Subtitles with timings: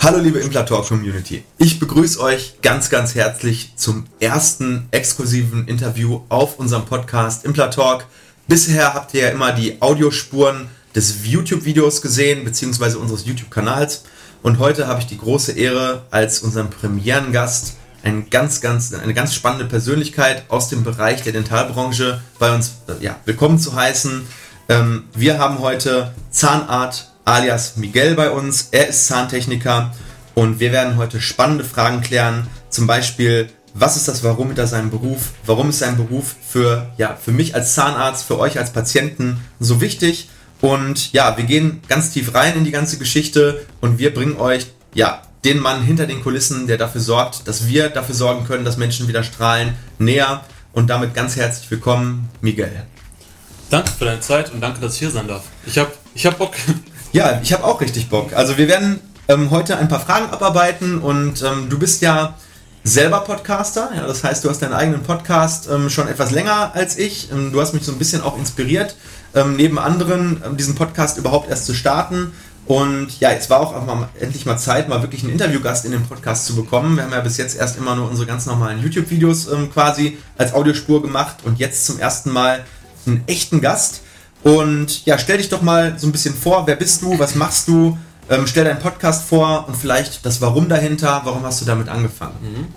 [0.00, 1.44] Hallo liebe Implator Community.
[1.58, 8.06] Ich begrüße euch ganz, ganz herzlich zum ersten exklusiven Interview auf unserem Podcast Implatalk.
[8.46, 14.04] Bisher habt ihr ja immer die Audiospuren des YouTube-Videos gesehen, beziehungsweise unseres YouTube-Kanals.
[14.42, 19.34] Und heute habe ich die große Ehre, als unseren Premierengast ein ganz, ganz, eine ganz
[19.34, 24.22] spannende Persönlichkeit aus dem Bereich der Dentalbranche bei uns äh, ja, willkommen zu heißen.
[24.68, 28.68] Ähm, wir haben heute Zahnart alias Miguel bei uns.
[28.70, 29.94] Er ist Zahntechniker
[30.34, 32.46] und wir werden heute spannende Fragen klären.
[32.70, 35.32] Zum Beispiel, was ist das Warum hinter seinem Beruf?
[35.44, 39.80] Warum ist sein Beruf für, ja, für mich als Zahnarzt, für euch als Patienten so
[39.80, 40.28] wichtig?
[40.60, 44.66] Und ja, wir gehen ganz tief rein in die ganze Geschichte und wir bringen euch,
[44.94, 48.76] ja, den Mann hinter den Kulissen, der dafür sorgt, dass wir dafür sorgen können, dass
[48.76, 50.44] Menschen wieder strahlen, näher.
[50.72, 52.70] Und damit ganz herzlich willkommen, Miguel.
[53.70, 55.44] Danke für deine Zeit und danke, dass ich hier sein darf.
[55.64, 56.52] Ich hab, ich hab Bock.
[57.10, 58.34] Ja, ich habe auch richtig Bock.
[58.34, 62.34] Also wir werden ähm, heute ein paar Fragen abarbeiten und ähm, du bist ja
[62.84, 63.90] selber Podcaster.
[63.96, 67.32] Ja, das heißt, du hast deinen eigenen Podcast ähm, schon etwas länger als ich.
[67.32, 68.94] Ähm, du hast mich so ein bisschen auch inspiriert,
[69.34, 72.32] ähm, neben anderen ähm, diesen Podcast überhaupt erst zu starten.
[72.68, 76.06] Und ja, jetzt war auch mal, endlich mal Zeit, mal wirklich einen Interviewgast in den
[76.06, 76.96] Podcast zu bekommen.
[76.96, 80.52] Wir haben ja bis jetzt erst immer nur unsere ganz normalen YouTube-Videos ähm, quasi als
[80.52, 82.64] Audiospur gemacht und jetzt zum ersten Mal
[83.06, 84.02] einen echten Gast.
[84.44, 87.68] Und ja, stell dich doch mal so ein bisschen vor, wer bist du, was machst
[87.68, 87.96] du,
[88.28, 92.68] ähm, stell deinen Podcast vor und vielleicht das Warum dahinter, warum hast du damit angefangen?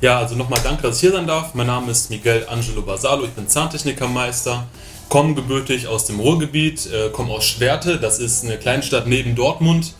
[0.00, 1.54] Ja, also nochmal danke, dass ich hier sein darf.
[1.54, 4.66] Mein Name ist Miguel Angelo Basalo, ich bin Zahntechnikermeister,
[5.10, 9.92] komme gebürtig aus dem Ruhrgebiet, äh, komme aus Schwerte, das ist eine Kleinstadt neben Dortmund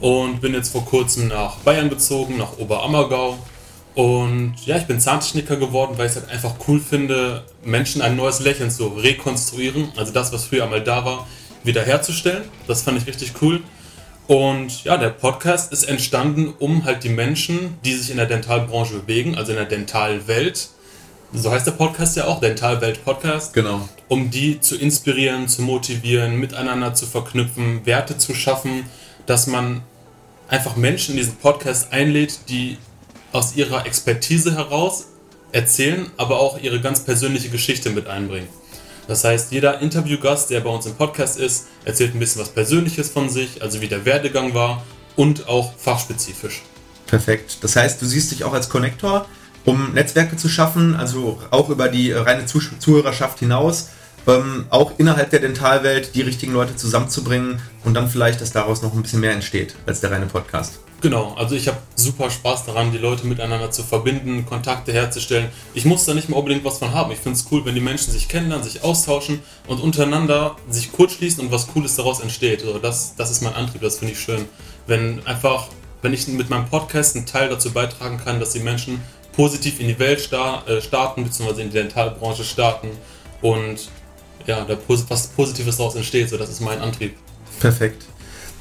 [0.00, 3.36] und bin jetzt vor kurzem nach Bayern gezogen, nach Oberammergau.
[3.94, 8.16] Und ja, ich bin Zahntechniker geworden, weil ich es halt einfach cool finde, Menschen ein
[8.16, 11.26] neues Lächeln zu rekonstruieren, also das, was früher einmal da war,
[11.64, 12.44] wiederherzustellen.
[12.66, 13.60] Das fand ich richtig cool.
[14.26, 18.94] Und ja, der Podcast ist entstanden, um halt die Menschen, die sich in der Dentalbranche
[19.00, 20.68] bewegen, also in der Dentalwelt,
[21.32, 23.88] so heißt der Podcast ja auch, Dentalwelt Podcast, Genau.
[24.08, 28.84] Um die zu inspirieren, zu motivieren, miteinander zu verknüpfen, Werte zu schaffen,
[29.26, 29.82] dass man
[30.48, 32.76] einfach Menschen in diesen Podcast einlädt, die
[33.32, 35.06] aus ihrer Expertise heraus
[35.52, 38.48] erzählen, aber auch ihre ganz persönliche Geschichte mit einbringen.
[39.06, 43.10] Das heißt, jeder Interviewgast, der bei uns im Podcast ist, erzählt ein bisschen was Persönliches
[43.10, 44.82] von sich, also wie der Werdegang war
[45.16, 46.62] und auch fachspezifisch.
[47.06, 47.58] Perfekt.
[47.62, 49.26] Das heißt, du siehst dich auch als Connector,
[49.64, 53.90] um Netzwerke zu schaffen, also auch über die reine Zuh Zuhörerschaft hinaus,
[54.26, 58.94] ähm, auch innerhalb der Dentalwelt die richtigen Leute zusammenzubringen und dann vielleicht, dass daraus noch
[58.94, 60.80] ein bisschen mehr entsteht als der reine Podcast.
[61.04, 65.50] Genau, also ich habe super Spaß daran, die Leute miteinander zu verbinden, Kontakte herzustellen.
[65.74, 67.12] Ich muss da nicht mal unbedingt was von haben.
[67.12, 71.44] Ich finde es cool, wenn die Menschen sich kennenlernen, sich austauschen und untereinander sich kurzschließen
[71.44, 72.64] und was Cooles daraus entsteht.
[72.64, 74.46] Also das, das ist mein Antrieb, das finde ich schön.
[74.86, 75.66] Wenn einfach,
[76.00, 79.02] wenn ich mit meinem Podcast einen Teil dazu beitragen kann, dass die Menschen
[79.36, 82.88] positiv in die Welt äh, starten, beziehungsweise in die Dentalbranche starten
[83.42, 83.90] und
[84.46, 87.16] ja, da was Positives daraus entsteht, so das ist mein Antrieb.
[87.60, 88.04] Perfekt.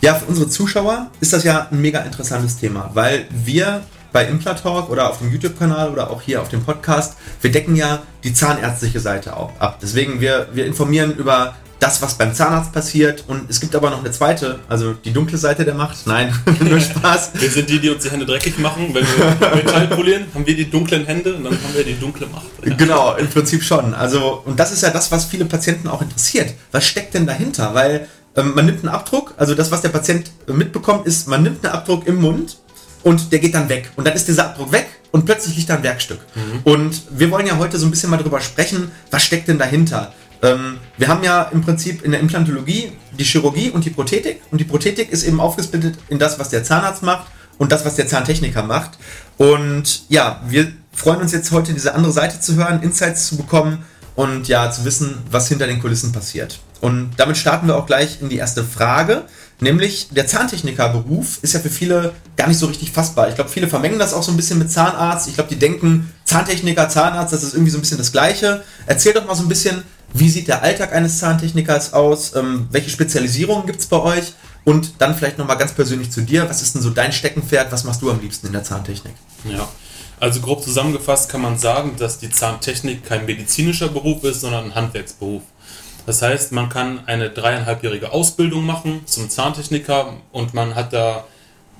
[0.02, 4.90] Ja, für unsere Zuschauer ist das ja ein mega interessantes Thema, weil wir bei Implatalk
[4.90, 9.00] oder auf dem YouTube-Kanal oder auch hier auf dem Podcast, wir decken ja die zahnärztliche
[9.00, 9.80] Seite auch ab.
[9.82, 14.00] Deswegen, wir, wir informieren über das, was beim Zahnarzt passiert und es gibt aber noch
[14.00, 16.08] eine zweite, also die dunkle Seite der Macht.
[16.08, 17.32] Nein, nur Spaß.
[17.34, 18.94] Wir sind die, die uns die Hände dreckig machen.
[18.94, 22.28] Wenn wir Metall polieren, haben wir die dunklen Hände und dann haben wir die dunkle
[22.28, 22.46] Macht.
[22.66, 22.74] Ja.
[22.76, 23.94] Genau, im Prinzip schon.
[23.94, 26.54] Also, und das ist ja das, was viele Patienten auch interessiert.
[26.72, 27.74] Was steckt denn dahinter?
[27.74, 28.08] Weil
[28.38, 31.74] ähm, man nimmt einen Abdruck, also das, was der Patient mitbekommt, ist, man nimmt einen
[31.74, 32.60] Abdruck im Mund
[33.04, 33.92] und der geht dann weg.
[33.98, 36.20] Und dann ist dieser Abdruck weg und plötzlich liegt da ein Werkstück.
[36.64, 40.14] Und wir wollen ja heute so ein bisschen mal drüber sprechen, was steckt denn dahinter?
[40.44, 44.42] Ähm, wir haben ja im Prinzip in der Implantologie die Chirurgie und die Prothetik.
[44.52, 47.28] Und die Prothetik ist eben aufgesplittet in das, was der Zahnarzt macht
[47.58, 49.00] und das, was der Zahntechniker macht.
[49.38, 53.86] Und ja, wir freuen uns jetzt heute, diese andere Seite zu hören, Insights zu bekommen
[54.16, 56.60] und ja, zu wissen, was hinter den Kulissen passiert.
[56.82, 59.24] Und damit starten wir auch gleich in die erste Frage,
[59.62, 63.30] nämlich der Zahntechnikerberuf ist ja für viele gar nicht so richtig fassbar.
[63.30, 65.30] Ich glaube, viele vermengen das auch so ein bisschen mit Zahnarzt.
[65.30, 68.64] Ich glaube, die denken, Zahntechniker, Zahnarzt, das ist irgendwie so ein bisschen das Gleiche.
[68.86, 69.84] Erzähl doch mal so ein bisschen,
[70.14, 72.36] wie sieht der Alltag eines Zahntechnikers aus?
[72.36, 74.34] Ähm, welche Spezialisierungen gibt es bei euch?
[74.64, 76.48] Und dann vielleicht nochmal ganz persönlich zu dir.
[76.50, 77.72] Was ist denn so dein Steckenpferd?
[77.72, 79.14] Was machst du am liebsten in der Zahntechnik?
[79.44, 79.68] Ja.
[80.20, 84.76] Also grob zusammengefasst kann man sagen, dass die Zahntechnik kein medizinischer Beruf ist, sondern ein
[84.76, 85.42] Handwerksberuf.
[86.06, 91.26] Das heißt, man kann eine dreieinhalbjährige Ausbildung machen zum Zahntechniker und man hat da,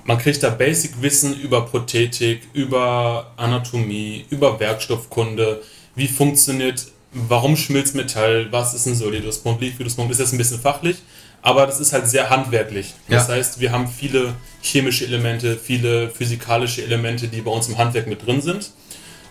[0.04, 5.62] man kriegt da Basic-Wissen über Prothetik, über Anatomie, über Werkstoffkunde,
[5.94, 10.96] wie funktioniert warum schmilzt Metall, was ist ein Soliduspunkt, Liquiduspunkt, ist jetzt ein bisschen fachlich,
[11.42, 12.94] aber das ist halt sehr handwerklich.
[13.08, 13.34] Das Ja.
[13.34, 18.26] heißt, wir haben viele chemische Elemente, viele physikalische Elemente, die bei uns im Handwerk mit
[18.26, 18.70] drin sind.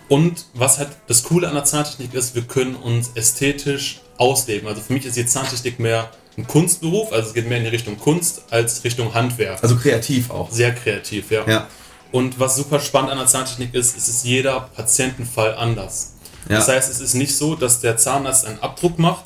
[0.08, 4.68] Und was halt das Coole an der Zahntechnik ist, wir können uns ästhetisch ausleben.
[4.68, 7.70] Also für mich ist die Zahntechnik mehr ein Kunstberuf, also es geht mehr in die
[7.70, 9.62] Richtung Kunst als Richtung Handwerk.
[9.62, 10.50] Also kreativ auch.
[10.50, 11.44] Sehr kreativ, ja.
[11.48, 11.68] Ja.
[12.12, 16.13] Und was super spannend an der Zahntechnik ist, es ist jeder Patientenfall anders.
[16.48, 16.56] Ja.
[16.56, 19.24] Das heißt, es ist nicht so, dass der Zahnarzt einen Abdruck macht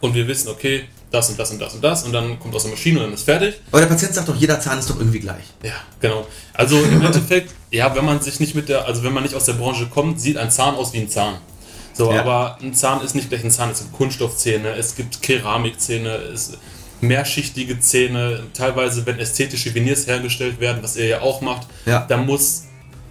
[0.00, 2.62] und wir wissen, okay, das und das und das und das und dann kommt aus
[2.62, 3.54] der Maschine und dann ist fertig.
[3.70, 5.44] Aber der Patient sagt doch, jeder Zahn ist doch irgendwie gleich.
[5.62, 6.26] Ja, genau.
[6.52, 9.44] Also im Endeffekt, ja, wenn man sich nicht mit der, also wenn man nicht aus
[9.44, 11.36] der Branche kommt, sieht ein Zahn aus wie ein Zahn.
[11.92, 12.20] So, Ja.
[12.22, 16.54] aber ein Zahn ist nicht gleich ein Zahn, es gibt Kunststoffzähne, es gibt Keramikzähne, es
[17.00, 22.04] mehrschichtige Zähne, teilweise wenn ästhetische Veneers hergestellt werden, was ihr ja auch macht, Ja.
[22.08, 22.64] da muss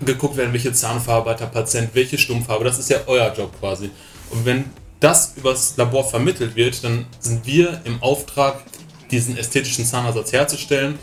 [0.06, 3.90] geguckt werden, welche Zahnfarbe hat der Patient, welche Stummfarbe, das ist ja euer Job quasi.
[4.30, 4.66] Und wenn
[5.00, 8.64] das übers Labor vermittelt wird, dann sind wir im Auftrag,
[9.12, 10.98] diesen ästhetischen Zahnersatz herzustellen.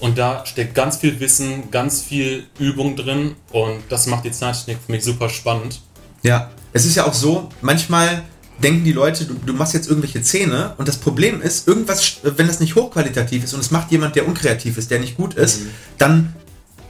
[0.00, 4.78] Und da steckt ganz viel Wissen, ganz viel Übung drin und das macht die Zahntechnik
[4.84, 5.80] für mich super spannend.
[6.22, 8.24] Ja, es ist ja auch so, manchmal
[8.62, 12.46] denken die Leute, du, du machst jetzt irgendwelche Zähne und das Problem ist, irgendwas, wenn
[12.46, 15.62] das nicht hochqualitativ ist und es macht jemand, der unkreativ ist, der nicht gut ist,
[15.98, 16.34] dann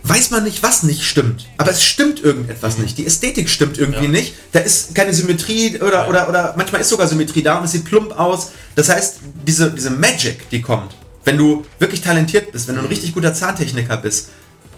[0.06, 1.46] weiß man nicht, was nicht stimmt.
[1.56, 2.98] Aber es stimmt irgendetwas nicht.
[2.98, 4.10] Die Ästhetik stimmt irgendwie Ja.
[4.10, 4.34] nicht.
[4.52, 6.08] Da ist keine Symmetrie oder, Ja.
[6.08, 8.50] oder, oder manchmal ist sogar Symmetrie da und es sieht plump aus.
[8.74, 9.16] Das heißt,
[9.46, 13.32] diese, diese Magic, die kommt, wenn du wirklich talentiert bist, wenn du ein richtig guter
[13.32, 14.28] Zahntechniker bist,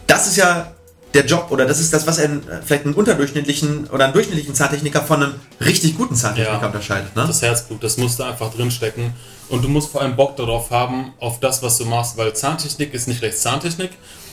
[0.06, 0.72] das ist ja
[1.12, 4.54] der Job oder das ist das, was einen, äh, vielleicht einen unterdurchschnittlichen oder einen durchschnittlichen
[4.54, 6.66] Zahntechniker von einem richtig guten Zahntechniker Ja.
[6.66, 7.16] unterscheidet.
[7.16, 7.24] Ne?
[7.26, 9.12] Das Herzblut, das muss da einfach drinstecken.
[9.48, 12.92] Und du musst vor allem Bock darauf haben, auf das, was du machst, weil Zahntechnik
[12.94, 13.90] ist nicht recht Zahntechnik.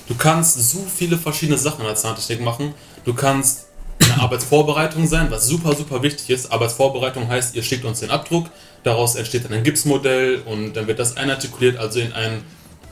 [0.07, 2.73] Du kannst so viele verschiedene Sachen der Zahntechnik machen.
[3.05, 3.67] Du kannst
[3.99, 6.51] eine Arbeitsvorbereitung sein, was super, super wichtig ist.
[6.51, 8.47] Arbeitsvorbereitung heißt, ihr schickt uns den Abdruck,
[8.83, 12.43] daraus entsteht dann ein Gipsmodell und dann wird das einartikuliert, also in ein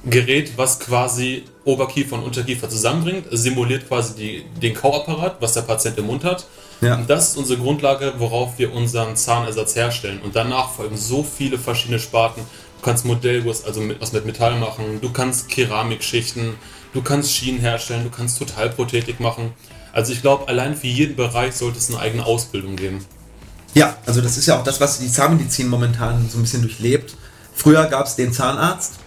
[0.05, 5.97] Gerät, was quasi Oberkiefer und Unterkiefer zusammenbringt, simuliert quasi die, den Kauapparat, was der Patient
[5.99, 6.45] im Mund hat.
[6.81, 6.95] Ja.
[6.95, 10.19] Und das ist unsere Grundlage, worauf wir unseren Zahnersatz herstellen.
[10.23, 12.41] Und danach folgen so viele verschiedene Sparten.
[12.79, 16.55] Du kannst Modellguss, also mit, was mit Metall machen, du kannst Keramikschichten,
[16.93, 19.53] du kannst Schienen herstellen, du kannst Totalprothetik machen.
[19.93, 23.05] Also ich glaube, allein für jeden Bereich sollte es eine eigene Ausbildung geben.
[23.73, 27.15] Ja, also das ist ja auch das, was die Zahnmedizin momentan so ein bisschen durchlebt.
[27.53, 28.99] Früher gab es den Zahnarzt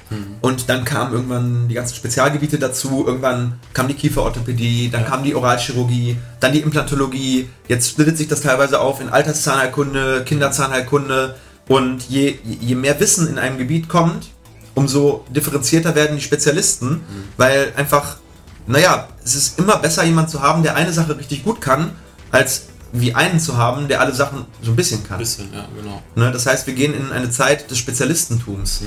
[0.43, 3.05] und dann kamen irgendwann die ganzen Spezialgebiete dazu.
[3.07, 7.49] Irgendwann kam die Kieferorthopädie, dann kam die Oralchirurgie, dann die Implantologie.
[7.69, 11.37] Jetzt splittet sich das teilweise auf in Alterszahnheilkunde, Kinderzahnheilkunde.
[11.67, 14.29] Und je, je mehr Wissen in einem Gebiet kommt,
[14.75, 17.03] umso differenzierter werden die Spezialisten,
[17.37, 18.19] weil einfach,
[18.67, 21.93] naja, es ist immer besser, jemanden zu haben, der eine Sache richtig gut kann,
[22.31, 22.65] als
[22.97, 25.17] wie einen zu haben, der alle Sachen so ein bisschen kann.
[25.17, 26.01] Ein bisschen, ja, genau.
[26.15, 26.31] Ne?
[26.31, 28.83] Das heißt, wir gehen in eine Zeit des Spezialistentums.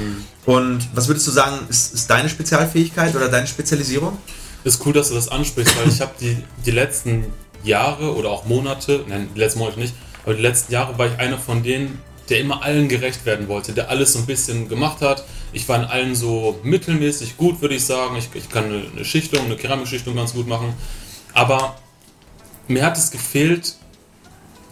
[0.46, 4.18] Und was würdest du sagen, ist, ist deine Spezialfähigkeit oder deine Spezialisierung?
[4.64, 7.26] Ist cool, dass du das ansprichst, weil ich habe die, die letzten
[7.64, 9.94] Jahre oder auch Monate, nein, die letzten Monate nicht,
[10.24, 12.00] aber die letzten Jahre war ich einer von denen,
[12.30, 15.26] der immer allen gerecht werden wollte, der alles so ein bisschen gemacht hat.
[15.54, 18.16] Ich war in allen so mittelmäßig gut, würde ich sagen.
[18.18, 20.74] Ich, ich kann eine, Schichtung, eine Keramikschichtung ganz gut machen.
[21.34, 21.78] Aber
[22.68, 23.76] mir hat es gefehlt,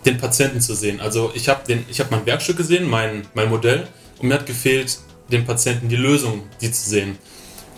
[0.06, 1.00] den Patienten zu sehen.
[1.00, 3.88] Also ich habe hab mein Werkstück gesehen, mein, mein Modell,
[4.20, 5.00] und mir hat gefehlt,
[5.32, 7.18] den Patienten die Lösung, die zu sehen.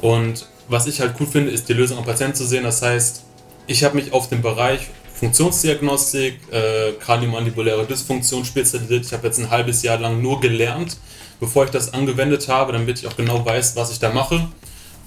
[0.01, 2.63] Und was ich halt cool finde, ist die Lösung am Patienten zu sehen.
[2.63, 3.23] Das heißt,
[3.67, 9.05] ich habe mich auf den Bereich Funktionsdiagnostik, äh, kraniomandibuläre Dysfunktion spezialisiert.
[9.05, 10.97] Ich habe jetzt ein halbes Jahr lang nur gelernt,
[11.39, 14.47] bevor ich das angewendet habe, damit ich auch genau weiß, was ich da mache.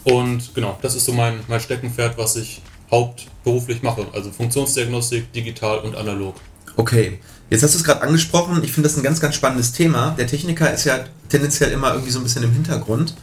[0.04, 4.06] Und genau, das ist so mein, mein Steckenpferd, was ich hauptberuflich mache.
[4.12, 6.36] Also Funktionsdiagnostik, digital und analog.
[6.76, 7.18] Okay,
[7.50, 8.62] jetzt hast du es gerade angesprochen.
[8.64, 10.14] Ich finde das ein ganz, ganz spannendes Thema.
[10.18, 13.14] Der Techniker ist ja tendenziell immer irgendwie so ein bisschen im Hintergrund.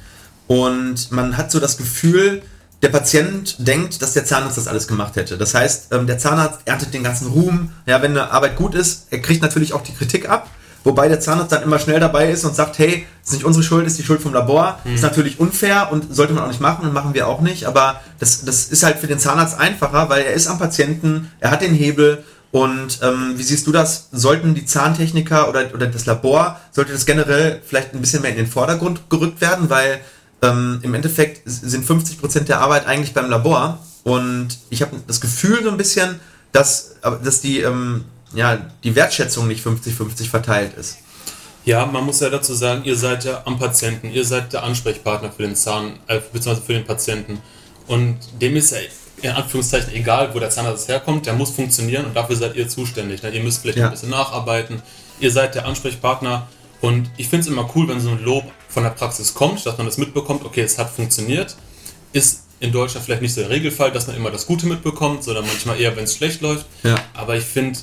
[0.47, 2.43] Und man hat so das Gefühl,
[2.81, 5.37] der Patient denkt, dass der Zahnarzt das alles gemacht hätte.
[5.37, 7.71] Das heißt, ähm, der Zahnarzt erntet den ganzen Ruhm.
[7.85, 10.49] Ja, wenn eine Arbeit gut ist, er kriegt natürlich auch die Kritik ab.
[10.87, 13.85] Wobei der Zahnarzt dann immer schnell dabei ist und sagt, hey, ist nicht unsere Schuld,
[13.85, 14.79] ist die Schuld vom Labor.
[14.85, 17.65] Ist natürlich unfair und sollte man auch nicht machen und machen wir auch nicht.
[17.65, 21.51] Aber das, das ist halt für den Zahnarzt einfacher, weil er ist am Patienten, er
[21.51, 24.07] hat den Hebel und ähm, wie siehst du das?
[24.13, 28.37] Sollten die Zahntechniker oder, oder das Labor, sollte das generell vielleicht ein bisschen mehr in
[28.37, 29.99] den Vordergrund gerückt werden, weil
[30.41, 35.61] ähm, im Endeffekt sind 50% der Arbeit eigentlich beim Labor und ich habe das Gefühl
[35.63, 36.21] so ein bisschen,
[36.53, 40.97] dass, dass die, ähm, ja, die Wertschätzung nicht 50-50 verteilt ist.
[41.65, 45.31] Ja, man muss ja dazu sagen, ihr seid ja am Patienten, ihr seid der Ansprechpartner
[45.31, 47.39] für den Zahn, äh, beziehungsweise für den Patienten.
[47.87, 48.77] Und dem ist ja
[49.21, 53.23] in Anführungszeichen egal, wo der Zahnarzt herkommt, der muss funktionieren und dafür seid ihr zuständig.
[53.23, 53.31] Ne?
[53.31, 53.85] Ihr müsst vielleicht Ja.
[53.85, 54.81] ein bisschen nacharbeiten,
[55.19, 56.47] ihr seid der Ansprechpartner
[56.81, 59.77] und ich finde es immer cool, wenn so ein Lob von der Praxis kommt, dass
[59.77, 61.55] man das mitbekommt, okay, es hat funktioniert.
[62.13, 65.45] Ist in Deutschland vielleicht nicht so der Regelfall, dass man immer das Gute mitbekommt, sondern
[65.47, 66.65] manchmal eher, wenn es schlecht läuft.
[66.83, 66.95] Ja.
[67.13, 67.77] Aber ich finde,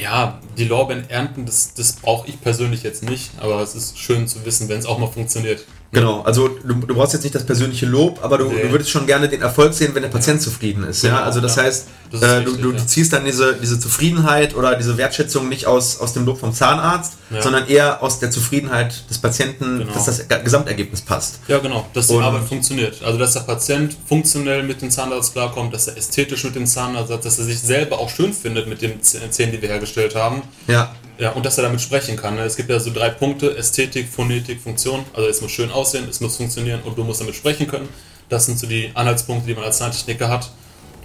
[0.00, 4.26] ja, die Lorbeeren ernten, das, das brauche ich persönlich jetzt nicht, aber es ist schön
[4.28, 5.64] zu wissen, wenn es auch mal funktioniert.
[5.90, 8.62] Genau, also du, du brauchst jetzt nicht das persönliche Lob, aber du, Nee.
[8.64, 11.02] du würdest schon gerne den Erfolg sehen, wenn der Patient zufrieden ist.
[11.02, 11.62] Ja, Genau, also das ja.
[11.62, 12.86] heißt, Das äh, du, wichtig, du, ja.
[12.86, 17.14] ziehst dann diese, diese Zufriedenheit oder diese Wertschätzung nicht aus, aus dem Lob vom Zahnarzt,
[17.30, 17.40] Ja.
[17.40, 19.92] sondern eher aus der Zufriedenheit des Patienten, Genau.
[19.94, 21.38] dass das Ge- Gesamtergebnis passt.
[21.48, 23.02] Ja, genau, dass die Und- Arbeit funktioniert.
[23.02, 27.10] Also, dass der Patient funktionell mit dem Zahnarzt klarkommt, dass er ästhetisch mit dem Zahnarzt,
[27.24, 30.42] dass er sich selber auch schön findet mit den Zähnen, die wir hergestellt haben.
[30.66, 32.36] Ja, Ja, und dass er damit sprechen kann.
[32.36, 32.42] ne?
[32.42, 35.04] Es gibt ja so drei Punkte: Ästhetik, Phonetik, Funktion.
[35.12, 37.88] Also, es muss schön aussehen, es muss funktionieren und du musst damit sprechen können.
[38.28, 40.50] Das sind so die Anhaltspunkte, die man als Zahntechniker hat.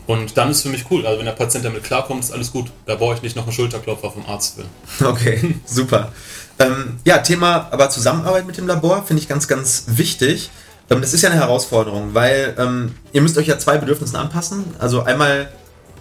[0.05, 1.05] Und dann ist für mich cool.
[1.05, 2.71] Also, wenn der Patient damit klarkommt, ist alles gut.
[2.85, 5.05] Da brauche ich nicht noch einen Schulterklopfer vom Arzt für.
[5.09, 6.11] okay, super.
[6.59, 10.51] Ähm, ja, Thema aber Zusammenarbeit mit dem Labor finde ich ganz, ganz wichtig.
[10.89, 14.65] Ähm, das ist ja eine Herausforderung, weil ähm, ihr müsst euch ja zwei Bedürfnissen anpassen.
[14.77, 15.49] Also einmal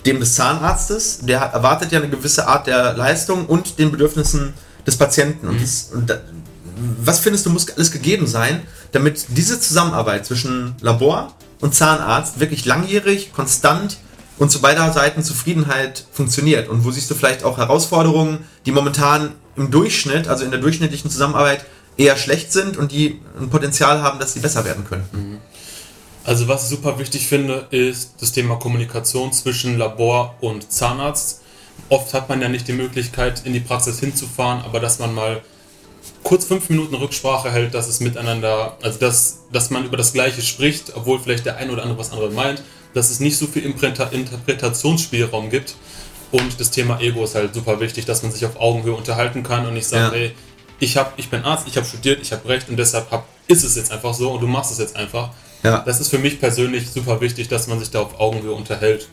[0.06, 4.54] dem des Zahnarztes, der erwartet ja eine gewisse Art der Leistung und den Bedürfnissen
[4.86, 5.48] des Patienten.
[5.48, 6.18] Und, das, und da,
[7.02, 12.64] was findest du, muss alles gegeben sein, damit diese Zusammenarbeit zwischen Labor und Zahnarzt wirklich
[12.64, 13.98] langjährig, konstant
[14.38, 16.68] und zu beider Seiten Zufriedenheit funktioniert?
[16.68, 21.10] Und wo siehst du vielleicht auch Herausforderungen, die momentan im Durchschnitt, also in der durchschnittlichen
[21.10, 21.64] Zusammenarbeit,
[21.96, 25.38] eher schlecht sind und die ein Potenzial haben, dass sie besser werden können?
[26.24, 31.40] Also was ich super wichtig finde, ist das Thema Kommunikation zwischen Labor und Zahnarzt.
[31.88, 35.42] Oft hat man ja nicht die Möglichkeit, in die Praxis hinzufahren, aber dass man mal
[36.22, 40.42] kurz fünf Minuten Rücksprache hält, dass es miteinander, also dass, dass man über das Gleiche
[40.42, 42.62] spricht, obwohl vielleicht der eine oder andere was andere meint,
[42.94, 45.74] dass es nicht so viel Interpretationsspielraum gibt.
[46.30, 49.66] Und das Thema Ego ist halt super wichtig, dass man sich auf Augenhöhe unterhalten kann
[49.66, 50.18] und nicht sagt, Ja.
[50.18, 50.32] ey,
[50.78, 53.64] ich, hab, ich bin Arzt, ich habe studiert, ich habe Recht und deshalb hab, ist
[53.64, 55.30] es jetzt einfach so und du machst es jetzt einfach.
[55.62, 55.82] Ja.
[55.86, 59.08] Das ist für mich persönlich super wichtig, dass man sich da auf Augenhöhe unterhält.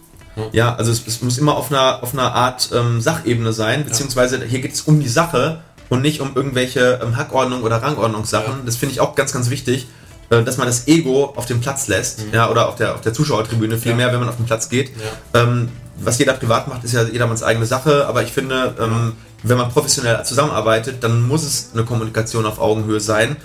[0.53, 4.43] Ja, also es, es muss immer auf einer, auf einer Art ähm, Sachebene sein, beziehungsweise
[4.45, 8.53] hier geht es um die Sache und nicht um irgendwelche ähm, Hackordnung oder Rangordnungssachen.
[8.59, 8.59] Ja.
[8.65, 9.87] Das finde ich auch ganz, ganz wichtig,
[10.29, 13.13] äh, dass man das Ego auf den Platz lässt, ja, oder auf der, auf der
[13.13, 13.99] Zuschauertribüne viel Mhm.
[13.99, 14.05] Ja.
[14.05, 14.91] mehr, wenn man auf den Platz geht.
[15.33, 19.13] Ähm, was jeder privat macht, ist ja jedermanns eigene Sache, aber ich finde, ähm,
[19.43, 23.35] wenn man professionell zusammenarbeitet, dann muss es eine Kommunikation auf Augenhöhe sein.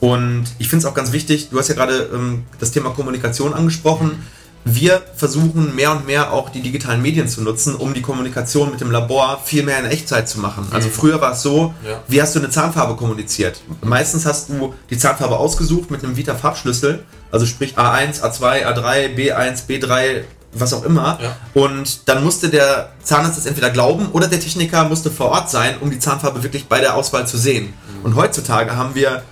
[0.00, 3.52] Und ich finde es auch ganz wichtig, du hast ja gerade ähm, das Thema Kommunikation
[3.54, 4.22] angesprochen.
[4.64, 8.80] Wir versuchen mehr und mehr auch die digitalen Medien zu nutzen, um die Kommunikation mit
[8.80, 10.66] dem Labor viel mehr in Echtzeit zu machen.
[10.72, 12.00] Also früher war es so, Ja.
[12.06, 13.62] wie hast du eine Zahnfarbe kommuniziert?
[13.82, 17.02] Meistens hast du die Zahnfarbe ausgesucht mit einem Vita-Farbschlüssel,
[17.32, 21.18] also sprich A1, A2, A3, B1, B3, was auch immer.
[21.22, 21.36] Ja.
[21.54, 25.76] Und dann musste der Zahnarzt das entweder glauben oder der Techniker musste vor Ort sein,
[25.80, 27.72] um die Zahnfarbe wirklich bei der Auswahl zu sehen.
[28.02, 29.22] Und heutzutage haben wir,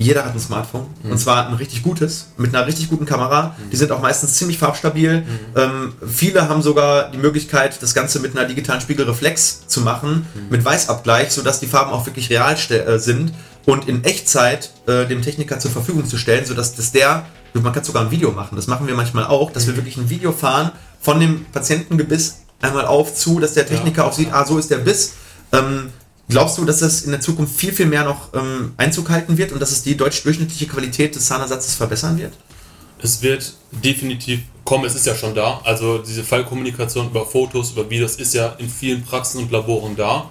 [0.00, 3.54] jeder hat ein Smartphone und zwar ein richtig gutes, mit einer richtig guten Kamera.
[3.70, 5.24] Die sind auch meistens ziemlich farbstabil.
[5.54, 10.64] Ähm, viele haben sogar die Möglichkeit, das Ganze mit einer digitalen Spiegelreflex zu machen, mit
[10.64, 13.32] Weißabgleich, sodass die Farben auch wirklich real äh, sind
[13.66, 17.84] und in Echtzeit äh, dem Techniker zur Verfügung zu stellen, sodass dass der, man kann
[17.84, 20.72] sogar ein Video machen, das machen wir manchmal auch, dass wir wirklich ein Video fahren
[20.98, 24.08] von dem Patientengebiss einmal auf zu, dass der Techniker Ja.
[24.08, 25.12] auch sieht, ah, so ist der Biss.
[25.52, 25.90] Ähm,
[26.30, 29.52] glaubst du, dass das in der Zukunft viel, viel mehr noch ähm, Einzug halten wird
[29.52, 32.32] und dass es die deutsch durchschnittliche Qualität des Zahnersatzes verbessern wird?
[33.02, 35.60] Es wird definitiv kommen, es ist ja schon da.
[35.64, 40.28] Also diese Fallkommunikation über Fotos, über Videos ist ja in vielen Praxen und Laboren da.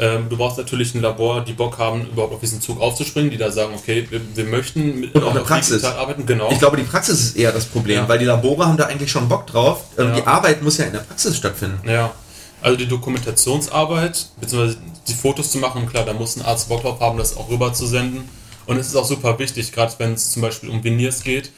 [0.00, 3.36] Ähm, du brauchst natürlich ein Labor, die Bock haben, überhaupt auf diesen Zug aufzuspringen, die
[3.36, 5.82] da sagen, okay, wir, wir möchten mit Und auch eine Praxis.
[5.82, 6.24] arbeiten.
[6.24, 6.50] Genau.
[6.52, 8.08] Ich glaube, die Praxis ist eher das Problem, Ja.
[8.08, 9.82] weil die Labore haben da eigentlich schon Bock drauf.
[9.98, 10.14] Ähm, Ja.
[10.16, 11.80] Die Arbeit muss ja in der Praxis stattfinden.
[11.88, 12.12] Ja,
[12.60, 17.00] also die Dokumentationsarbeit, beziehungsweise die Fotos zu machen, klar, da muss ein Arzt Bock drauf
[17.00, 18.28] haben, das auch rüber zu senden.
[18.66, 21.50] Und es ist auch super wichtig, gerade wenn es zum Beispiel um Veneers geht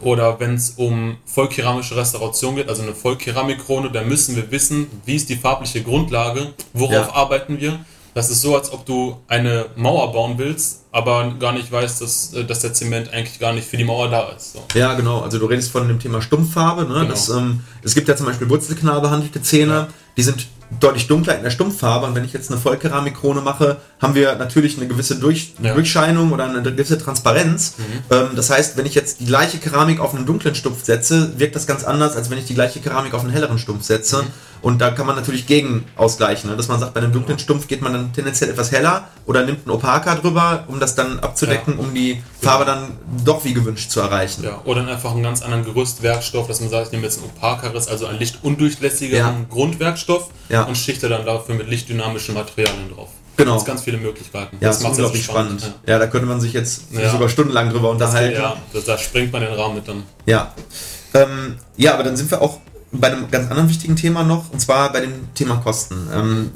[0.00, 5.16] oder wenn es um vollkeramische Restauration geht, also eine Vollkeramikkrone, da müssen wir wissen, wie
[5.16, 7.14] ist die farbliche Grundlage, worauf Ja.
[7.14, 7.78] arbeiten wir.
[8.14, 12.32] Das ist so, als ob du eine Mauer bauen willst, aber gar nicht weißt, dass,
[12.32, 14.54] äh, dass der Zement eigentlich gar nicht für die Mauer da ist.
[14.54, 14.62] So.
[14.74, 15.20] Ja, genau.
[15.20, 16.82] Also du redest von dem Thema Stumpffarbe.
[16.82, 16.94] Ne?
[16.94, 17.04] Genau.
[17.04, 19.88] Das, ähm, es gibt ja zum Beispiel Wurzelknall behandelte Zähne, Ja.
[20.18, 20.48] Die sind
[20.80, 22.04] deutlich dunkler in der Stumpffarbe.
[22.06, 25.70] Und wenn ich jetzt eine Vollkeramikkrone mache, haben wir natürlich eine gewisse Durch Ja.
[25.70, 25.76] Mhm.
[25.76, 27.76] Durchscheinung oder eine gewisse Transparenz.
[28.10, 31.56] Ähm, das heißt, wenn ich jetzt die gleiche Keramik auf einen dunklen Stumpf setze, wirkt
[31.56, 34.22] das ganz anders, als wenn ich die gleiche Keramik auf einen helleren Stumpf setze.
[34.24, 34.26] Mhm.
[34.62, 36.56] Und da kann man natürlich gegen ausgleichen, ne?
[36.56, 39.66] dass man sagt, bei einem dunklen Stumpf geht man dann tendenziell etwas heller oder nimmt
[39.66, 42.92] einen Opaker drüber, um das dann abzudecken, um die Farbe dann
[43.24, 44.42] doch wie gewünscht zu erreichen.
[44.44, 47.88] Ja, oder einfach einen ganz anderen Gerüstwerkstoff, dass man sagt, ich nehme jetzt ein opakares,
[47.88, 49.46] also einen lichtundurchlässigeren Ja.
[49.48, 50.62] Grundwerkstoff Ja.
[50.64, 53.08] und schichte dann dafür mit lichtdynamischen Materialien drauf.
[53.36, 53.50] Genau.
[53.52, 54.56] Da gibt's ganz viele Möglichkeiten.
[54.60, 55.72] Ja, das ist ja so unglaublich spannend.
[55.86, 56.00] Ja.
[56.00, 57.10] da könnte man sich jetzt Ja.
[57.12, 58.40] sogar stundenlang drüber Das, unterhalten.
[58.40, 60.02] ja, da, springt man den Rahmen mit dann.
[60.26, 60.52] Ja.
[61.14, 62.58] Ähm, ja, aber dann sind wir auch
[62.90, 66.08] bei einem ganz anderen wichtigen Thema noch, und zwar bei dem Thema Kosten.
[66.14, 66.50] Ähm,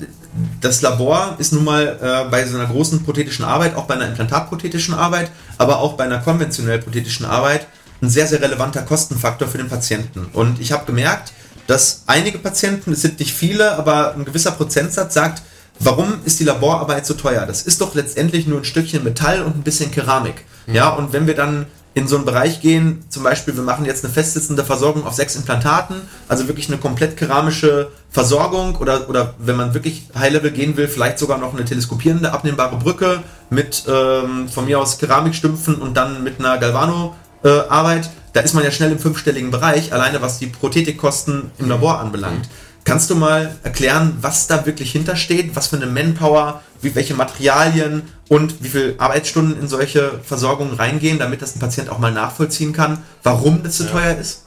[0.61, 4.09] das Labor ist nun mal äh, bei so einer großen prothetischen Arbeit, auch bei einer
[4.09, 7.67] implantatprothetischen Arbeit, aber auch bei einer konventionell prothetischen Arbeit,
[8.01, 10.27] ein sehr, sehr relevanter Kostenfaktor für den Patienten.
[10.33, 11.33] Und ich habe gemerkt,
[11.67, 15.43] dass einige Patienten, es sind nicht viele, aber ein gewisser Prozentsatz sagt,
[15.79, 17.47] warum ist die Laborarbeit so teuer?
[17.47, 20.45] Das ist doch letztendlich nur ein Stückchen Metall und ein bisschen Keramik.
[20.67, 24.05] Ja, und wenn wir dann in so einen Bereich gehen, zum Beispiel, wir machen jetzt
[24.05, 25.97] eine festsitzende Versorgung auf sechs Implantaten,
[26.27, 31.19] also wirklich eine komplett keramische Versorgung oder, oder wenn man wirklich High-Level gehen will, vielleicht
[31.19, 36.39] sogar noch eine teleskopierende, abnehmbare Brücke mit ähm, von mir aus Keramikstümpfen und dann mit
[36.39, 38.11] einer Galvano-Arbeit.
[38.33, 42.49] da ist man ja schnell im fünfstelligen Bereich, alleine was die Prothetikkosten im Labor anbelangt.
[42.85, 48.03] Kannst du mal erklären, was da wirklich hintersteht, was für eine Manpower, wie, welche Materialien
[48.29, 52.73] und wie viele Arbeitsstunden in solche Versorgungen reingehen, damit das ein Patient auch mal nachvollziehen
[52.73, 53.91] kann, warum das so Ja.
[53.91, 54.45] teuer ist?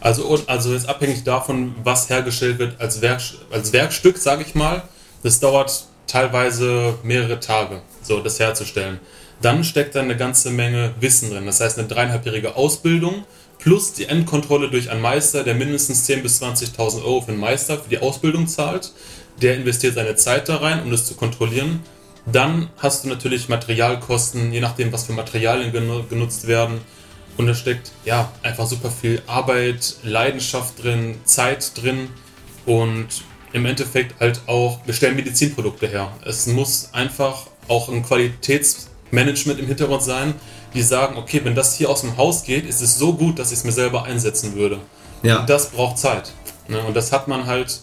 [0.00, 4.82] Also, also jetzt abhängig davon, was hergestellt wird als, Werk, als Werkstück, sage ich mal,
[5.22, 9.00] das dauert teilweise mehrere Tage, so das herzustellen.
[9.40, 11.46] Dann steckt da eine ganze Menge Wissen drin.
[11.46, 13.24] Das heißt, eine dreieinhalbjährige Ausbildung
[13.58, 17.78] plus die Endkontrolle durch einen Meister, der mindestens 10.000 bis 20.000 Euro für einen Meister
[17.78, 18.92] für die Ausbildung zahlt.
[19.42, 21.80] Der investiert seine Zeit da rein, um das zu kontrollieren.
[22.26, 26.80] Dann hast du natürlich Materialkosten, je nachdem, was für Materialien genu- genutzt werden.
[27.36, 32.08] Und da steckt ja einfach super viel Arbeit, Leidenschaft drin, Zeit drin
[32.64, 33.08] und
[33.52, 36.12] im Endeffekt halt auch, wir stellen Medizinprodukte her.
[36.24, 40.34] Es muss einfach auch ein Qualitätsmanagement im Hintergrund sein,
[40.74, 43.52] die sagen, okay, wenn das hier aus dem Haus geht, ist es so gut, dass
[43.52, 44.78] ich es mir selber einsetzen würde.
[45.22, 45.40] Ja.
[45.40, 46.32] Und das braucht Zeit.
[46.68, 46.80] Ne?
[46.80, 47.80] Und das hat man halt,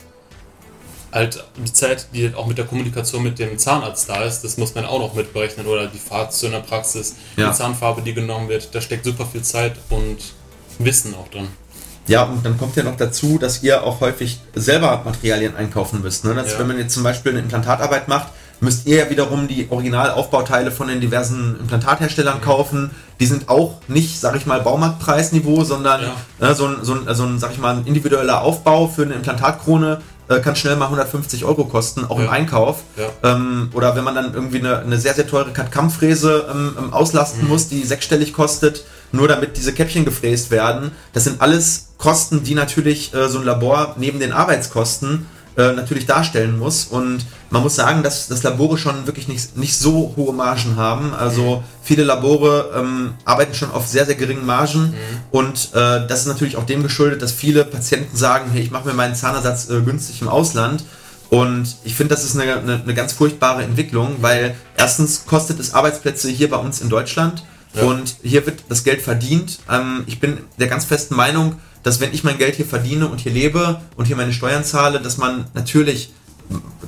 [1.12, 4.74] halt die Zeit, die auch mit der Kommunikation mit dem Zahnarzt da ist, das muss
[4.76, 5.66] man auch noch mitberechnen.
[5.68, 7.50] Oder die Fahrt zu einer Praxis, Ja.
[7.50, 10.18] die Zahnfarbe, die genommen wird, da steckt super viel Zeit und
[10.80, 11.48] Wissen auch drin.
[12.08, 16.26] Ja, und dann kommt ja noch dazu, dass ihr auch häufig selber Materialien einkaufen müsst.
[16.26, 16.34] Ne?
[16.34, 16.60] Das, Ja.
[16.60, 18.28] Wenn man jetzt zum Beispiel eine Implantatarbeit macht,
[18.60, 22.92] müsst ihr ja wiederum die Originalaufbauteile von den diversen Implantatherstellern kaufen.
[23.20, 26.02] Die sind auch nicht, sag ich mal, Baumarktpreisniveau, sondern
[26.40, 26.50] Ja.
[26.50, 29.14] äh, so, ein, so, ein, so ein, sag ich mal, ein individueller Aufbau für eine
[29.14, 32.32] Implantatkrone äh, kann schnell mal 150 Euro kosten, auch im Ja.
[32.32, 32.78] Einkauf.
[32.96, 33.32] Ja.
[33.36, 37.48] Ähm, oder wenn man dann irgendwie eine, eine sehr, sehr teure Cut-Kamm-Fräse ähm, ähm, auslasten
[37.48, 40.92] muss, die sechsstellig kostet, nur damit diese Käppchen gefräst werden.
[41.14, 46.06] Das sind alles Kosten, die natürlich äh, so ein Labor neben den Arbeitskosten äh, natürlich
[46.06, 46.86] darstellen muss.
[46.86, 51.14] Und man muss sagen, dass, dass Labore schon wirklich nicht, nicht so hohe Margen haben.
[51.14, 54.94] Also viele Labore ähm, arbeiten schon auf sehr, sehr geringen Margen.
[55.32, 58.88] Und äh, das ist natürlich auch dem geschuldet, dass viele Patienten sagen, hey, ich mache
[58.88, 60.84] mir meinen Zahnersatz äh, günstig im Ausland.
[61.30, 65.74] Und ich finde, das ist eine, eine, eine ganz furchtbare Entwicklung, weil erstens kostet es
[65.74, 67.84] Arbeitsplätze hier bei uns in Deutschland Ja.
[67.84, 69.60] und hier wird das Geld verdient.
[69.70, 73.20] Ähm, ich bin der ganz festen Meinung, dass wenn ich mein Geld hier verdiene und
[73.22, 76.12] hier lebe und hier meine Steuern zahle, dass man natürlich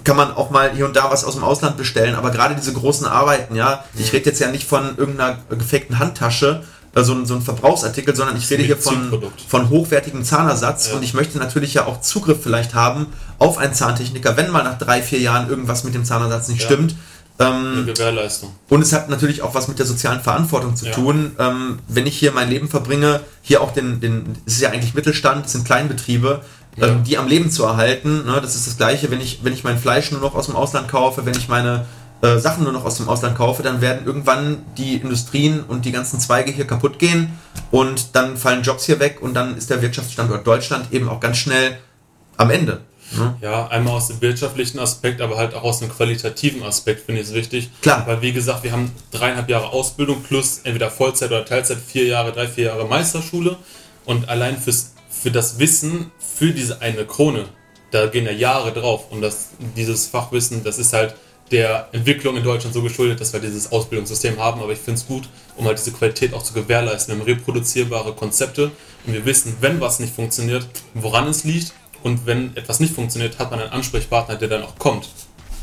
[0.03, 2.73] kann man auch mal hier und da was aus dem Ausland bestellen, aber gerade diese
[2.73, 6.63] großen Arbeiten, ja, ich rede jetzt ja nicht von irgendeiner gefakten Handtasche,
[6.95, 10.95] äh, so, ein- Verbrauchsartikel, sondern ich rede hier von, von hochwertigem Zahnersatz Ja.
[10.95, 13.07] und ich möchte natürlich ja auch Zugriff vielleicht haben
[13.39, 16.65] auf einen Zahntechniker, wenn mal nach drei, vier Jahren irgendwas mit dem Zahnersatz nicht Ja.
[16.67, 16.95] stimmt.
[17.39, 18.51] Eine Ähm, Gewährleistung.
[18.69, 20.91] und es hat natürlich auch was mit der sozialen Verantwortung zu Ja.
[20.91, 21.31] tun.
[21.39, 24.93] Ähm, wenn ich hier mein Leben verbringe, hier auch den, den, es ist ja eigentlich
[24.93, 26.41] Mittelstand, es sind Kleinbetriebe,
[26.77, 26.87] Ja.
[26.87, 28.25] ähm, die am Leben zu erhalten.
[28.25, 28.39] Ne?
[28.41, 30.87] Das ist das Gleiche, wenn ich, wenn ich mein Fleisch nur noch aus dem Ausland
[30.89, 31.85] kaufe, wenn ich meine
[32.21, 35.91] äh, Sachen nur noch aus dem Ausland kaufe, dann werden irgendwann die Industrien und die
[35.91, 37.33] ganzen Zweige hier kaputt gehen
[37.69, 41.37] und dann fallen Jobs hier weg und dann ist der Wirtschaftsstandort Deutschland eben auch ganz
[41.37, 41.77] schnell
[42.37, 42.79] am Ende.
[43.17, 43.35] Ne?
[43.41, 47.27] Ja, einmal aus dem wirtschaftlichen Aspekt, aber halt auch aus dem qualitativen Aspekt finde ich
[47.27, 47.69] es wichtig.
[47.81, 48.05] Klar.
[48.07, 52.31] Weil, wie gesagt, wir haben dreieinhalb Jahre Ausbildung plus entweder Vollzeit oder Teilzeit, vier Jahre,
[52.31, 53.57] drei, vier Jahre Meisterschule.
[54.05, 57.45] Und allein fürs, für das Wissen, für diese eine Krone,
[57.91, 59.11] da gehen ja Jahre drauf.
[59.11, 61.15] Und das, dieses Fachwissen, das ist halt
[61.51, 64.61] der Entwicklung in Deutschland so geschuldet, dass wir dieses Ausbildungssystem haben.
[64.61, 67.13] Aber ich finde es gut, um halt diese Qualität auch zu gewährleisten.
[67.13, 68.71] Wir haben reproduzierbare Konzepte
[69.05, 71.73] und wir wissen, wenn was nicht funktioniert, woran es liegt.
[72.03, 75.09] Und wenn etwas nicht funktioniert, hat man einen Ansprechpartner, der dann auch kommt.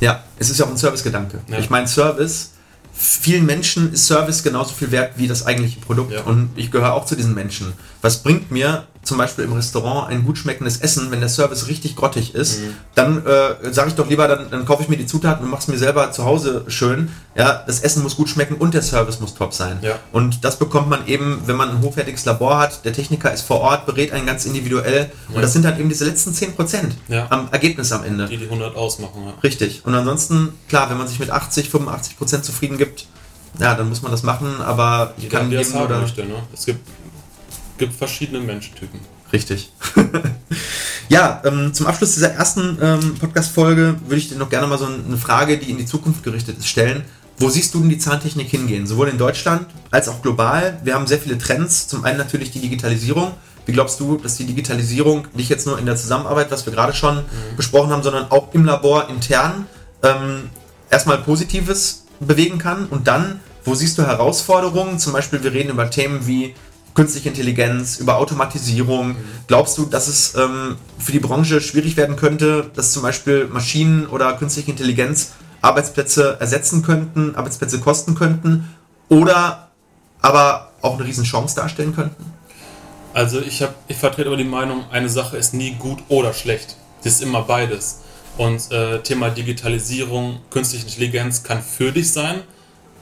[0.00, 1.40] Ja, es ist ja auch ein Servicegedanke.
[1.48, 1.58] Ja.
[1.58, 2.52] Ich meine, Service,
[2.92, 6.12] vielen Menschen ist Service genauso viel wert wie das eigentliche Produkt.
[6.12, 6.22] Ja.
[6.22, 7.74] Und ich gehöre auch zu diesen Menschen.
[8.00, 11.96] Was bringt mir zum Beispiel im Restaurant ein gut schmeckendes Essen, wenn der Service richtig
[11.96, 12.60] grottig ist,
[12.94, 15.62] dann äh, sage ich doch lieber, dann, dann kaufe ich mir die Zutaten und mache
[15.62, 17.10] es mir selber zu Hause schön.
[17.34, 19.78] Ja, das Essen muss gut schmecken und der Service muss top sein.
[19.80, 19.98] Ja.
[20.12, 22.84] Und das bekommt man eben, wenn man ein hochwertiges Labor hat.
[22.84, 25.10] Der Techniker ist vor Ort, berät einen ganz individuell.
[25.28, 25.40] Und Ja.
[25.40, 27.26] das sind dann eben diese letzten 10% Ja.
[27.30, 28.26] am Ergebnis am Ende.
[28.26, 29.22] Die die 100 ausmachen.
[29.26, 29.32] Ja.
[29.42, 29.80] Richtig.
[29.84, 33.06] Und ansonsten, klar, wenn man sich mit 80, 85 Prozent zufrieden gibt,
[33.58, 36.00] ja, dann muss man das machen, aber ich Jeder, kann haben oder...
[36.00, 36.22] möchte.
[36.24, 36.34] Ne?
[36.52, 36.86] Es gibt,
[37.80, 39.00] gibt verschiedene Menschentypen.
[39.32, 39.72] Richtig.
[41.08, 44.86] ja, ähm, zum Abschluss dieser ersten ähm, Podcast-Folge würde ich dir noch gerne mal so
[44.86, 47.04] eine Frage, die in die Zukunft gerichtet ist, stellen.
[47.38, 48.86] Wo siehst du denn die Zahntechnik hingehen?
[48.86, 50.78] Sowohl in Deutschland als auch global.
[50.84, 51.88] Wir haben sehr viele Trends.
[51.88, 53.32] Zum einen natürlich die Digitalisierung.
[53.64, 56.92] Wie glaubst du, dass die Digitalisierung nicht jetzt nur in der Zusammenarbeit, was wir gerade
[56.92, 57.22] schon
[57.56, 59.66] besprochen haben, sondern auch im Labor intern
[60.02, 60.50] ähm,
[60.90, 62.86] erstmal Positives bewegen kann?
[62.86, 64.98] Und dann, wo siehst du Herausforderungen?
[64.98, 66.54] Zum Beispiel, wir reden über Themen wie
[66.94, 69.16] künstliche Intelligenz, über Automatisierung.
[69.46, 74.06] Glaubst du, dass es ähm, für die Branche schwierig werden könnte, dass zum Beispiel Maschinen
[74.06, 78.74] oder künstliche Intelligenz Arbeitsplätze ersetzen könnten, Arbeitsplätze kosten könnten
[79.08, 79.70] oder
[80.20, 82.32] aber auch eine Riesenchance darstellen könnten?
[83.12, 86.76] Also ich, hab, ich vertrete aber die Meinung, eine Sache ist nie gut oder schlecht.
[87.02, 88.00] Das ist immer beides.
[88.36, 92.42] Und äh, Thema Digitalisierung, künstliche Intelligenz kann für dich sein,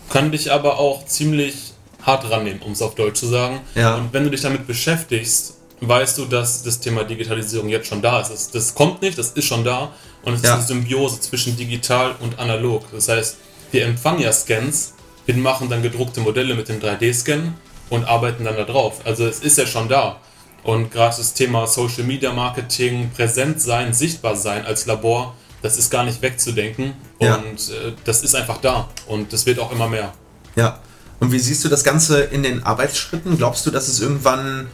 [0.08, 3.60] kann dich aber auch ziemlich hart rannehmen, um es auf Deutsch zu sagen.
[3.74, 3.96] Ja.
[3.96, 8.20] Und wenn du dich damit beschäftigst, weißt du, dass das Thema Digitalisierung jetzt schon da
[8.20, 8.30] ist.
[8.30, 9.90] Das, das kommt nicht, das ist schon da.
[10.22, 10.54] Und es Ja.
[10.54, 12.84] ist eine Symbiose zwischen digital und analog.
[12.92, 13.36] Das heißt,
[13.70, 14.94] wir empfangen ja Scans,
[15.26, 17.52] wir machen dann gedruckte Modelle mit dem 3D-Scan
[17.90, 19.00] und arbeiten dann da drauf.
[19.04, 20.16] Also es ist ja schon da.
[20.64, 25.90] Und gerade das Thema Social Media Marketing, präsent sein, sichtbar sein als Labor, das ist
[25.90, 26.94] gar nicht wegzudenken.
[27.20, 27.36] Ja.
[27.36, 28.88] Und äh, das ist einfach da.
[29.06, 30.12] Und das wird auch immer mehr.
[30.56, 30.80] Ja.
[31.20, 33.36] Und wie siehst du das Ganze in den Arbeitsschritten?
[33.36, 34.68] Glaubst du, dass es irgendwann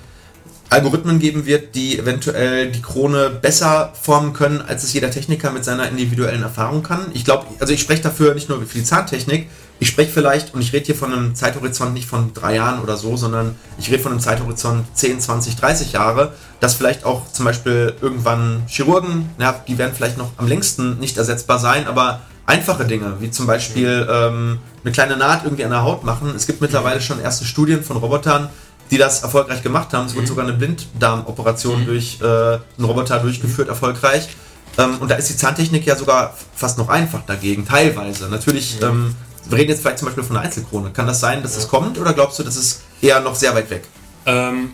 [0.71, 5.65] Algorithmen geben wird, die eventuell die Krone besser formen können, als es jeder Techniker mit
[5.65, 7.07] seiner individuellen Erfahrung kann?
[7.13, 9.49] Ich glaube, also ich spreche dafür nicht nur für die Zahntechnik,
[9.81, 12.97] ich spreche vielleicht, und ich rede hier von einem Zeithorizont nicht von drei Jahren oder
[12.97, 17.45] so, sondern ich rede von einem Zeithorizont 10, 20, 30 Jahre, dass vielleicht auch zum
[17.45, 22.85] Beispiel irgendwann Chirurgen, ja, die werden vielleicht noch am längsten nicht ersetzbar sein, aber einfache
[22.85, 26.33] Dinge, wie zum Beispiel ähm, eine kleine Naht irgendwie an der Haut machen.
[26.37, 28.51] Es gibt mittlerweile schon erste Studien von Robotern,
[28.91, 30.07] die das erfolgreich gemacht haben.
[30.07, 34.29] Es wurde sogar eine Blinddarmoperation durch äh, einen Roboter durchgeführt, erfolgreich.
[34.77, 38.29] Ähm, und da ist die Zahntechnik ja sogar fast noch einfach dagegen, teilweise.
[38.29, 39.15] Natürlich, ähm,
[39.49, 40.91] wir reden jetzt vielleicht zum Beispiel von einer Einzelkrone.
[40.91, 43.71] Kann das sein, dass es kommt oder glaubst du, das ist eher noch sehr weit
[43.71, 43.85] weg?
[44.27, 44.73] Ähm,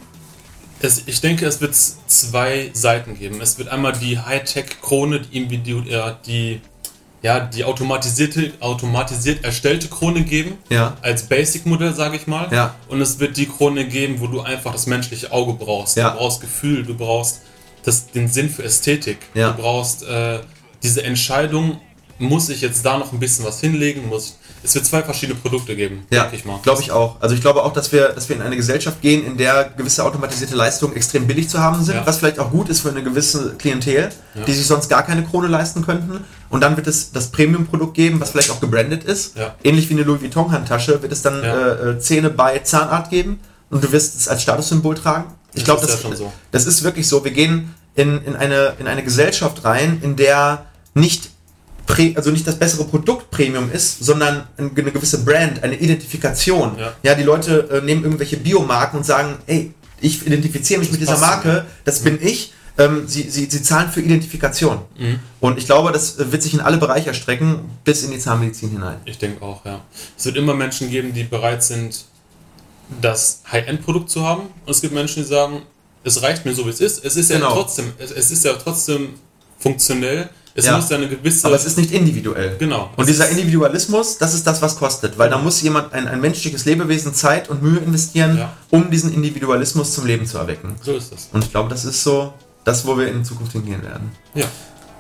[0.81, 3.41] es, ich denke, es wird zwei Seiten geben.
[3.41, 6.63] Es wird einmal die Hightech-Krone, die, individu- äh, die,
[7.23, 10.57] ja, die automatisierte, automatisiert erstellte Krone geben.
[10.71, 10.97] Ja.
[11.03, 12.49] Als Basic-Modell, sage ich mal.
[12.51, 12.75] Ja.
[12.89, 15.97] Und es wird die Krone geben, wo du einfach das menschliche Auge brauchst.
[15.97, 16.11] Ja.
[16.11, 17.43] Du brauchst Gefühl, du brauchst
[17.85, 19.19] das, den Sinn für Ästhetik.
[19.35, 19.51] Ja.
[19.51, 20.41] Du brauchst äh,
[20.83, 21.81] diese Entscheidung,
[22.19, 24.09] muss ich jetzt da noch ein bisschen was hinlegen?
[24.09, 26.59] Muss ich, es wird zwei verschiedene Produkte geben, Ja, denke ich mal.
[26.63, 27.21] glaube ich auch.
[27.21, 30.05] Also ich glaube auch, dass wir, dass wir in eine Gesellschaft gehen, in der gewisse
[30.05, 32.07] automatisierte Leistungen extrem billig zu haben sind, Ja.
[32.07, 34.45] was vielleicht auch gut ist für eine gewisse Klientel, Ja.
[34.45, 36.25] die sich sonst gar keine Krone leisten könnten.
[36.51, 39.35] Und dann wird es das Premium-Produkt geben, was vielleicht auch gebrandet ist.
[39.65, 41.49] Ähnlich wie eine Louis Vuitton-Handtasche wird es dann äh,
[41.93, 45.33] äh, Zähne bei Zahnart geben und du wirst es als Statussymbol tragen.
[45.53, 46.33] Ich Das glaube, ist das, schon so.
[46.51, 47.25] das ist wirklich so.
[47.25, 51.31] Wir gehen in, in, eine, in eine Gesellschaft rein, in der nicht
[52.01, 56.77] Prä- also nicht das bessere Produkt Premium ist, sondern eine gewisse Brand, eine Identifikation.
[57.05, 57.15] Ja.
[57.15, 61.67] die Leute äh, nehmen irgendwelche Biomarken und sagen, ey, ich identifiziere mich mit dieser Marke,
[61.85, 62.53] das bin ich.
[62.79, 64.79] Ähm, sie, sie, sie zahlen für Identifikation.
[64.99, 65.19] Mhm.
[65.41, 68.71] Und ich glaube, das äh, wird sich in alle Bereiche erstrecken, bis in die Zahnmedizin
[68.71, 68.97] hinein.
[69.05, 69.81] Ich denke auch, ja.
[70.17, 72.05] Es wird immer Menschen geben, die bereit sind,
[73.01, 74.43] das High-End-Produkt zu haben.
[74.65, 75.63] Und es gibt Menschen, die sagen,
[76.05, 77.05] es reicht mir so, wie es ist.
[77.05, 77.53] Es ist ja Genau.
[77.53, 79.11] trotzdem, es, es ist ja trotzdem
[79.59, 80.31] funktionell.
[80.61, 80.77] Es Ja.
[80.77, 81.47] muss ja eine gewisse.
[81.47, 82.57] Aber es ist nicht individuell.
[82.59, 82.91] Genau.
[82.97, 85.19] Und Es dieser Individualismus, das ist das, was kostet.
[85.19, 88.53] Weil da muss jemand, ein, ein menschliches Lebewesen, Zeit und Mühe investieren, Ja.
[88.71, 90.77] um diesen Individualismus zum Leben zu erwecken.
[90.83, 91.29] so ist es.
[91.33, 92.33] Und ich glaube, das ist so
[92.65, 94.11] das, wo wir in Zukunft hingehen werden.
[94.35, 94.47] Ja.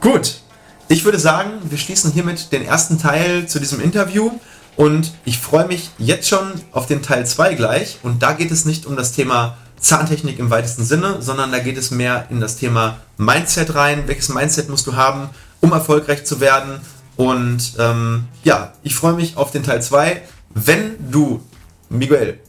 [0.00, 0.40] Gut.
[0.88, 4.30] Ich würde sagen, wir schließen hiermit den ersten Teil zu diesem Interview.
[4.76, 7.98] Und ich freue mich jetzt schon auf den Teil 2 gleich.
[8.02, 11.76] Und da geht es nicht um das Thema Zahntechnik im weitesten Sinne, sondern da geht
[11.78, 14.04] es mehr in das Thema Mindset rein.
[14.06, 15.28] Welches Mindset musst du haben,
[15.60, 16.80] um erfolgreich zu werden?
[17.16, 20.22] Und ähm, ja, ich freue mich auf den Teil 2.
[20.54, 21.42] Wenn du
[21.88, 22.40] Miguel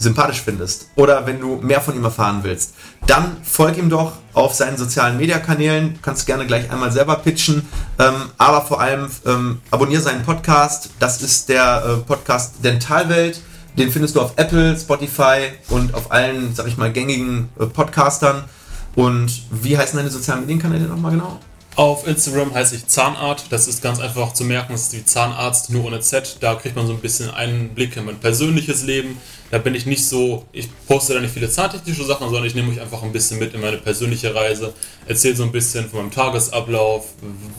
[0.00, 2.74] sympathisch findest oder wenn du mehr von ihm erfahren willst,
[3.06, 5.98] dann folg ihm doch auf seinen sozialen Mediakanälen.
[6.02, 7.68] Kannst gerne gleich einmal selber pitchen,
[7.98, 10.90] ähm, aber vor allem ähm, abonniere seinen Podcast.
[10.98, 13.42] Das ist der äh, Podcast Dentalwelt,
[13.76, 18.44] Den findest du auf Apple, Spotify und auf allen, sag ich mal, gängigen äh, Podcastern.
[18.96, 21.38] Und wie heißen deine sozialen Medienkanäle nochmal genau?
[21.80, 23.44] Auf Instagram heiße ich Zahnart.
[23.48, 24.74] Das ist ganz einfach zu merken.
[24.74, 26.36] Das ist wie Zahnarzt, nur ohne Z.
[26.40, 29.16] Da kriegt man so ein bisschen Einblick in mein persönliches Leben.
[29.50, 32.70] Da bin ich nicht so, ich poste da nicht viele zahntechnische Sachen, sondern ich nehme
[32.70, 34.74] euch einfach ein bisschen mit in meine persönliche Reise.
[35.06, 37.14] Erzähle so ein bisschen von meinem Tagesablauf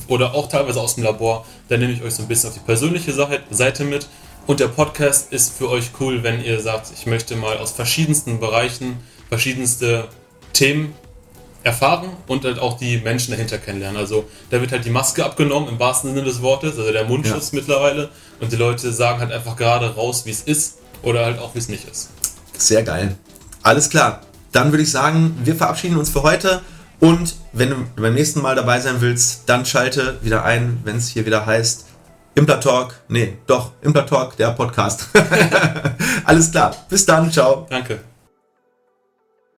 [0.07, 1.43] oder auch teilweise aus dem Labor.
[1.69, 3.13] Da nehme ich euch so ein bisschen auf die persönliche
[3.49, 4.07] Seite mit.
[4.45, 8.39] Und der Podcast ist für euch cool, wenn ihr sagt, ich möchte mal aus verschiedensten
[8.39, 8.97] Bereichen
[9.29, 10.09] verschiedenste
[10.53, 10.93] Themen
[11.63, 13.99] erfahren und halt auch die Menschen dahinter kennenlernen.
[13.99, 17.51] Also da wird halt die Maske abgenommen im wahrsten Sinne des Wortes, also der Mundschutz
[17.51, 17.59] ja.
[17.59, 21.53] mittlerweile und die Leute sagen halt einfach gerade raus, wie es ist oder halt auch
[21.55, 22.09] wie es nicht ist.
[22.57, 23.15] Sehr geil.
[23.63, 24.21] Alles klar.
[24.51, 26.61] Dann würde ich sagen, wir verabschieden uns für heute
[26.99, 31.07] und wenn du beim nächsten Mal dabei sein willst, dann schalte wieder ein, wenn es
[31.07, 31.85] hier wieder heißt
[32.35, 33.01] Implatalk.
[33.09, 35.09] Nee, doch, Implatalk, der Podcast.
[36.25, 36.75] Alles klar.
[36.89, 37.31] Bis dann.
[37.31, 37.67] Ciao.
[37.69, 38.10] Danke.